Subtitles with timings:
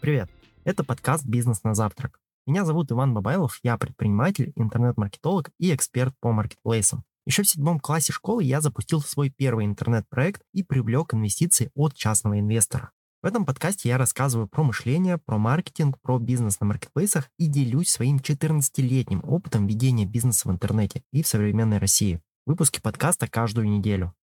[0.00, 0.30] Привет!
[0.64, 2.20] Это подкаст «Бизнес на завтрак».
[2.46, 7.04] Меня зовут Иван Бабайлов, я предприниматель, интернет-маркетолог и эксперт по маркетплейсам.
[7.26, 12.40] Еще в седьмом классе школы я запустил свой первый интернет-проект и привлек инвестиции от частного
[12.40, 12.92] инвестора.
[13.22, 17.90] В этом подкасте я рассказываю про мышление, про маркетинг, про бизнес на маркетплейсах и делюсь
[17.90, 22.22] своим 14-летним опытом ведения бизнеса в интернете и в современной России.
[22.46, 24.14] Выпуски подкаста каждую неделю.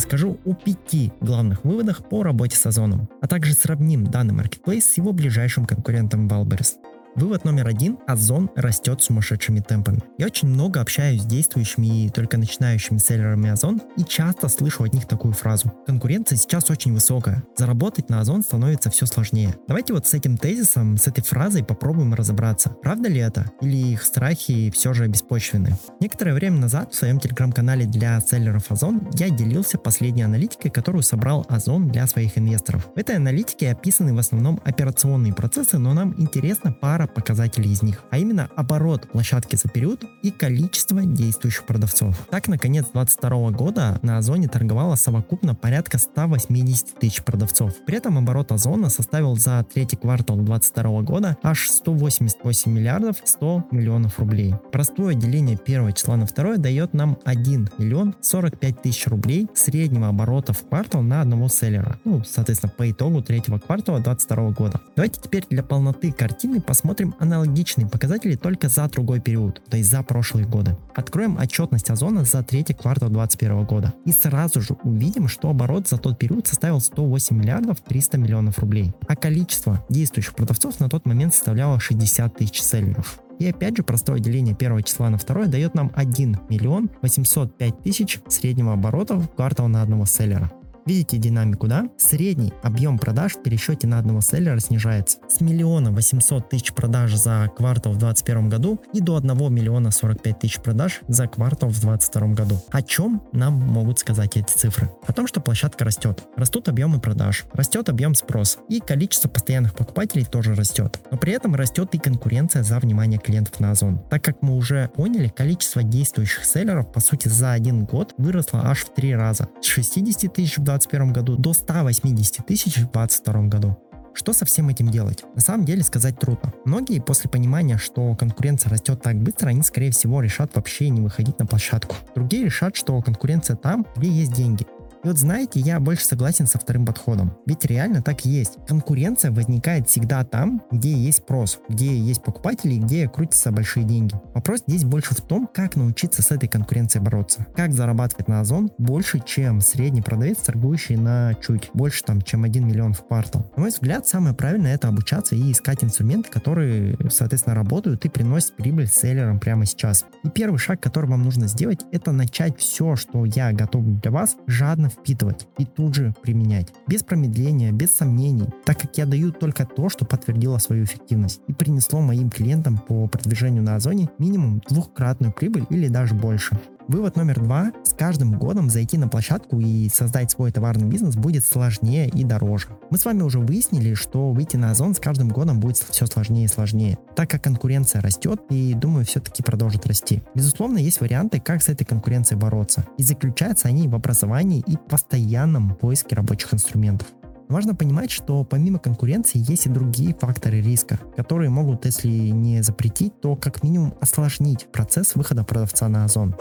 [0.00, 4.96] Расскажу о пяти главных выводах по работе с Озоном, а также сравним данный маркетплейс с
[4.96, 6.76] его ближайшим конкурентом Wildberries.
[7.16, 7.98] Вывод номер один.
[8.06, 10.00] Озон растет сумасшедшими темпами.
[10.16, 14.94] Я очень много общаюсь с действующими и только начинающими селлерами Озон и часто слышу от
[14.94, 15.72] них такую фразу.
[15.86, 17.42] Конкуренция сейчас очень высокая.
[17.56, 19.56] Заработать на Озон становится все сложнее.
[19.66, 22.70] Давайте вот с этим тезисом, с этой фразой попробуем разобраться.
[22.70, 23.50] Правда ли это?
[23.60, 25.76] Или их страхи все же беспочвенны?
[25.98, 31.44] Некоторое время назад в своем телеграм-канале для селлеров Озон я делился последней аналитикой, которую собрал
[31.48, 32.88] Озон для своих инвесторов.
[32.94, 37.82] В этой аналитике описаны в основном операционные процессы, но нам интересно пара пара показателей из
[37.82, 42.16] них, а именно оборот площадки за период и количество действующих продавцов.
[42.30, 47.74] Так, на конец 2022 года на Озоне торговало совокупно порядка 180 тысяч продавцов.
[47.86, 54.18] При этом оборот Озона составил за третий квартал 2022 года аж 188 миллиардов 100 миллионов
[54.18, 54.54] рублей.
[54.72, 60.52] Простое деление первого числа на второе дает нам 1 миллион 45 тысяч рублей среднего оборота
[60.52, 61.98] в квартал на одного селлера.
[62.04, 64.80] Ну, соответственно, по итогу третьего квартала 2022 года.
[64.96, 69.88] Давайте теперь для полноты картины посмотрим Посмотрим аналогичные показатели только за другой период, то есть
[69.88, 70.76] за прошлые годы.
[70.92, 73.94] Откроем отчетность Озона за третий квартал 2021 года.
[74.04, 78.92] И сразу же увидим, что оборот за тот период составил 108 миллиардов 300 миллионов рублей.
[79.06, 83.20] А количество действующих продавцов на тот момент составляло 60 тысяч селлеров.
[83.38, 88.18] И опять же, простое деление первого числа на второе дает нам 1 миллион 805 тысяч
[88.26, 90.50] среднего оборота в квартал на одного селлера.
[90.86, 91.88] Видите динамику, да?
[91.98, 97.50] Средний объем продаж в пересчете на одного селлера снижается с миллиона 800 тысяч продаж за
[97.56, 102.34] квартал в 2021 году и до 1 миллиона 45 тысяч продаж за квартал в 2022
[102.34, 102.62] году.
[102.70, 104.90] О чем нам могут сказать эти цифры?
[105.06, 106.24] О том, что площадка растет.
[106.36, 110.98] Растут объемы продаж, растет объем спроса и количество постоянных покупателей тоже растет.
[111.10, 114.00] Но при этом растет и конкуренция за внимание клиентов на Озон.
[114.10, 118.80] Так как мы уже поняли, количество действующих селлеров по сути за один год выросло аж
[118.80, 119.48] в три раза.
[119.60, 123.76] С 60 тысяч в 2021 году до 180 тысяч в 2022 году.
[124.12, 125.24] Что со всем этим делать?
[125.34, 126.52] На самом деле сказать трудно.
[126.64, 131.38] Многие после понимания, что конкуренция растет так быстро, они скорее всего решат вообще не выходить
[131.38, 131.94] на площадку.
[132.14, 134.66] Другие решат, что конкуренция там, где есть деньги.
[135.02, 137.36] И вот знаете, я больше согласен со вторым подходом.
[137.46, 138.58] Ведь реально так и есть.
[138.68, 144.14] Конкуренция возникает всегда там, где есть спрос, где есть покупатели, где крутятся большие деньги.
[144.34, 147.46] Вопрос здесь больше в том, как научиться с этой конкуренцией бороться.
[147.56, 152.66] Как зарабатывать на Озон больше, чем средний продавец, торгующий на чуть больше, там, чем 1
[152.66, 153.50] миллион в квартал.
[153.56, 158.54] На мой взгляд, самое правильное это обучаться и искать инструменты, которые, соответственно, работают и приносят
[158.56, 160.04] прибыль селлерам прямо сейчас.
[160.24, 164.36] И первый шаг, который вам нужно сделать, это начать все, что я готовлю для вас,
[164.46, 166.68] жадно впитывать и тут же применять.
[166.86, 171.52] Без промедления, без сомнений, так как я даю только то, что подтвердило свою эффективность и
[171.52, 176.58] принесло моим клиентам по продвижению на Озоне минимум двухкратную прибыль или даже больше.
[176.90, 177.70] Вывод номер два.
[177.84, 182.66] С каждым годом зайти на площадку и создать свой товарный бизнес будет сложнее и дороже.
[182.90, 186.46] Мы с вами уже выяснили, что выйти на Озон с каждым годом будет все сложнее
[186.46, 190.24] и сложнее, так как конкуренция растет и, думаю, все-таки продолжит расти.
[190.34, 192.84] Безусловно, есть варианты, как с этой конкуренцией бороться.
[192.98, 197.06] И заключаются они в образовании и постоянном поиске рабочих инструментов.
[197.48, 203.20] Важно понимать, что помимо конкуренции есть и другие факторы риска, которые могут, если не запретить,
[203.20, 206.34] то как минимум осложнить процесс выхода продавца на Озон.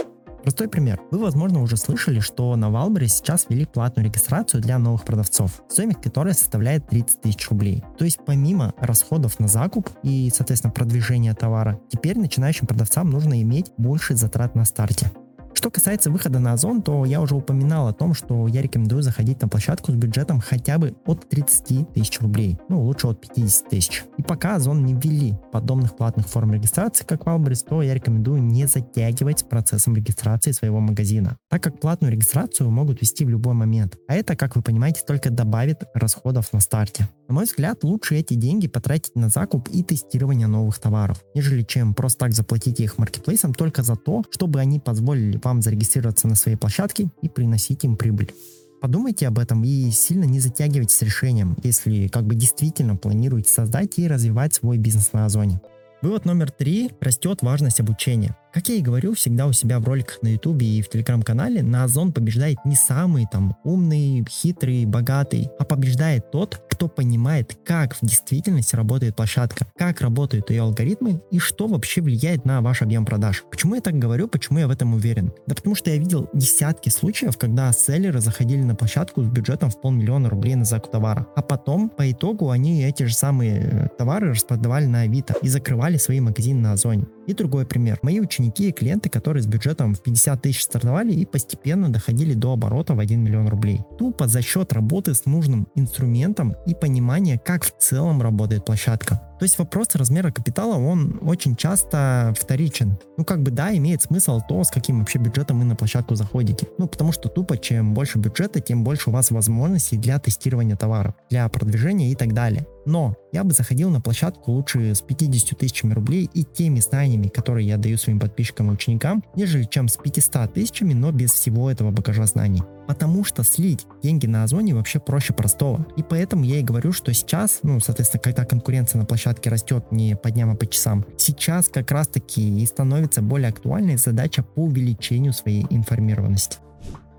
[0.44, 1.02] Простой пример.
[1.12, 6.02] Вы, возможно, уже слышали, что на Валбере сейчас ввели платную регистрацию для новых продавцов, стоимость
[6.02, 7.84] которой составляет 30 тысяч рублей.
[7.98, 13.72] То есть помимо расходов на закуп и, соответственно, продвижения товара, теперь начинающим продавцам нужно иметь
[13.78, 15.12] больше затрат на старте.
[15.54, 19.42] Что касается выхода на Озон, то я уже упоминал о том, что я рекомендую заходить
[19.42, 24.04] на площадку с бюджетом хотя бы от 30 тысяч рублей, ну лучше от 50 тысяч.
[24.18, 28.68] И пока Озон не ввели подобных платных форм регистрации, как Wildberries, то я рекомендую не
[28.68, 33.98] затягивать с процессом регистрации своего магазина, так как платную регистрацию могут вести в любой момент.
[34.08, 37.10] А это, как вы понимаете, только добавит расходов на старте.
[37.28, 41.94] На мой взгляд, лучше эти деньги потратить на закуп и тестирование новых товаров, нежели чем
[41.94, 46.58] просто так заплатить их маркетплейсам только за то, чтобы они позволили вам зарегистрироваться на своей
[46.58, 48.34] площадке и приносить им прибыль.
[48.82, 54.00] Подумайте об этом и сильно не затягивайте с решением, если как бы действительно планируете создать
[54.00, 55.60] и развивать свой бизнес на Озоне.
[56.02, 56.92] Вывод номер три.
[57.02, 58.34] Растет важность обучения.
[58.54, 61.84] Как я и говорю всегда у себя в роликах на ютубе и в телеграм-канале, на
[61.84, 68.00] Озон побеждает не самый там умный, хитрый, богатый, а побеждает тот, кто понимает, как в
[68.02, 73.44] действительности работает площадка, как работают ее алгоритмы и что вообще влияет на ваш объем продаж.
[73.52, 75.32] Почему я так говорю, почему я в этом уверен?
[75.46, 79.80] Да потому что я видел десятки случаев, когда селлеры заходили на площадку с бюджетом в
[79.80, 84.32] полмиллиона рублей на закуп товара, а потом по итогу они эти же самые э, товары
[84.32, 87.08] распродавали на Авито и закрывали свои магазины на Озоне.
[87.30, 88.00] И другой пример.
[88.02, 92.54] Мои ученики и клиенты, которые с бюджетом в 50 тысяч стартовали и постепенно доходили до
[92.54, 93.82] оборота в 1 миллион рублей.
[94.00, 99.22] Тупо за счет работы с нужным инструментом и понимания, как в целом работает площадка.
[99.40, 102.98] То есть вопрос размера капитала, он очень часто вторичен.
[103.16, 106.68] Ну, как бы, да, имеет смысл то, с каким вообще бюджетом вы на площадку заходите.
[106.78, 111.14] Ну, потому что тупо, чем больше бюджета, тем больше у вас возможностей для тестирования товаров,
[111.30, 112.66] для продвижения и так далее.
[112.86, 117.68] Но я бы заходил на площадку лучше с 50 тысячами рублей и теми знаниями, которые
[117.68, 121.92] я даю своим подписчикам и ученикам, нежели чем с 500 тысячами, но без всего этого
[121.92, 122.64] багажа знаний.
[122.88, 125.86] Потому что слить деньги на Озоне вообще проще простого.
[125.96, 130.16] И поэтому я и говорю, что сейчас, ну, соответственно, когда конкуренция на площадке растет не
[130.16, 134.62] по дням, а по часам, сейчас как раз таки и становится более актуальной задача по
[134.62, 136.60] увеличению своей информированности.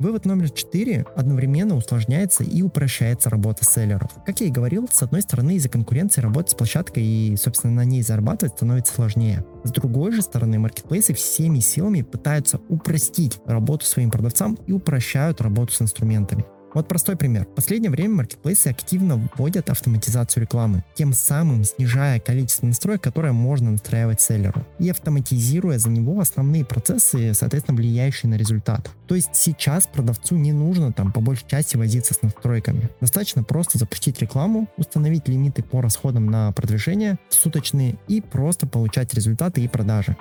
[0.01, 1.05] Вывод номер 4.
[1.15, 4.11] Одновременно усложняется и упрощается работа селлеров.
[4.25, 7.85] Как я и говорил, с одной стороны из-за конкуренции работать с площадкой и, собственно, на
[7.85, 9.45] ней зарабатывать становится сложнее.
[9.63, 15.75] С другой же стороны, маркетплейсы всеми силами пытаются упростить работу своим продавцам и упрощают работу
[15.75, 16.47] с инструментами.
[16.73, 17.47] Вот простой пример.
[17.47, 23.73] В последнее время маркетплейсы активно вводят автоматизацию рекламы, тем самым снижая количество настроек, которое можно
[23.73, 28.91] настраивать селлеру, и автоматизируя за него основные процессы, соответственно, влияющие на результат.
[29.09, 32.89] То есть сейчас продавцу не нужно там по большей части возиться с настройками.
[33.01, 39.63] Достаточно просто запустить рекламу, установить лимиты по расходам на продвижение суточные и просто получать результаты
[39.63, 40.17] и продажи.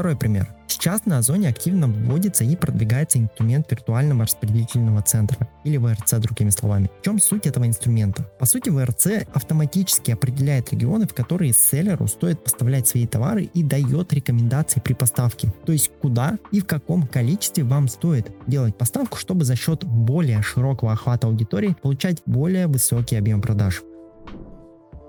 [0.00, 0.48] Второй пример.
[0.66, 6.90] Сейчас на Озоне активно вводится и продвигается инструмент виртуального распределительного центра, или ВРЦ другими словами.
[7.00, 8.22] В чем суть этого инструмента?
[8.38, 14.14] По сути, ВРЦ автоматически определяет регионы, в которые селлеру стоит поставлять свои товары и дает
[14.14, 15.52] рекомендации при поставке.
[15.66, 20.40] То есть куда и в каком количестве вам стоит делать поставку, чтобы за счет более
[20.40, 23.82] широкого охвата аудитории получать более высокий объем продаж.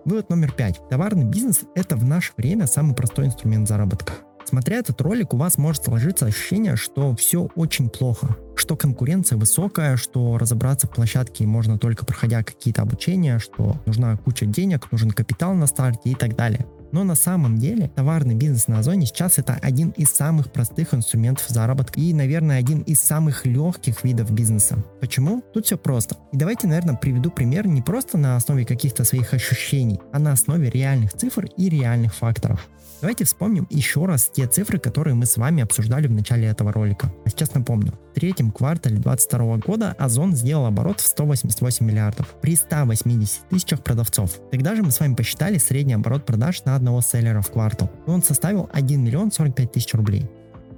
[0.03, 0.81] Вывод номер пять.
[0.89, 4.15] Товарный бизнес– это в наше время самый простой инструмент заработка.
[4.51, 9.95] Смотря этот ролик, у вас может сложиться ощущение, что все очень плохо, что конкуренция высокая,
[9.95, 15.53] что разобраться в площадке можно только проходя какие-то обучения, что нужна куча денег, нужен капитал
[15.53, 16.65] на старте и так далее.
[16.91, 21.45] Но на самом деле товарный бизнес на Озоне сейчас это один из самых простых инструментов
[21.47, 24.83] заработка и, наверное, один из самых легких видов бизнеса.
[24.99, 25.41] Почему?
[25.53, 26.17] Тут все просто.
[26.33, 30.69] И давайте, наверное, приведу пример не просто на основе каких-то своих ощущений, а на основе
[30.69, 32.67] реальных цифр и реальных факторов.
[33.01, 37.11] Давайте вспомним еще раз те цифры, которые мы с вами обсуждали в начале этого ролика.
[37.25, 37.93] А сейчас напомню.
[38.11, 44.39] В третьем квартале 2022 года Озон сделал оборот в 188 миллиардов при 180 тысячах продавцов.
[44.51, 47.89] Тогда же мы с вами посчитали средний оборот продаж на одного селлера в квартал.
[48.05, 50.29] И он составил 1 миллион 45 тысяч рублей.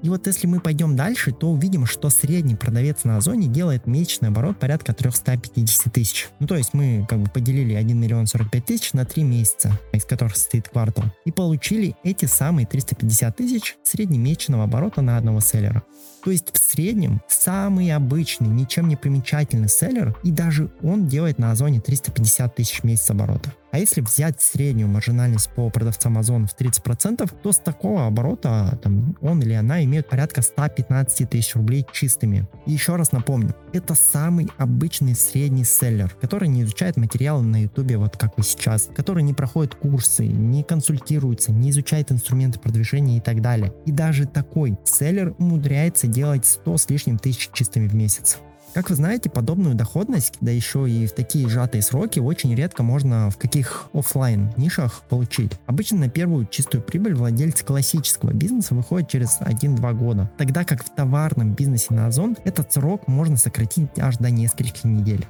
[0.03, 4.27] И вот если мы пойдем дальше, то увидим, что средний продавец на Озоне делает месячный
[4.27, 6.27] оборот порядка 350 тысяч.
[6.39, 10.03] Ну то есть мы как бы поделили 1 миллион 45 тысяч на 3 месяца, из
[10.03, 15.83] которых состоит квартал, и получили эти самые 350 тысяч среднемесячного оборота на одного селлера.
[16.21, 21.51] То есть в среднем самый обычный, ничем не примечательный селлер, и даже он делает на
[21.51, 23.53] Озоне 350 тысяч в месяц оборота.
[23.73, 29.17] А если взять среднюю маржинальность по продавцам Озон в 30%, то с такого оборота там,
[29.19, 32.47] он или она имеют порядка 115 тысяч рублей чистыми.
[32.67, 37.97] И еще раз напомню, это самый обычный средний селлер, который не изучает материалы на ютубе,
[37.97, 43.21] вот как вы сейчас, который не проходит курсы, не консультируется, не изучает инструменты продвижения и
[43.21, 43.73] так далее.
[43.87, 48.37] И даже такой селлер умудряется делать 100 с лишним тысяч чистыми в месяц.
[48.73, 53.29] Как вы знаете, подобную доходность, да еще и в такие сжатые сроки, очень редко можно
[53.29, 55.51] в каких офлайн нишах получить.
[55.67, 60.89] Обычно на первую чистую прибыль владельцы классического бизнеса выходят через 1-2 года, тогда как в
[60.89, 65.27] товарном бизнесе на Озон этот срок можно сократить аж до нескольких недель.